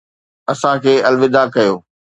اسان 0.51 0.75
کي 0.83 0.93
الوداع 1.07 1.45
ڪيو 1.55 1.73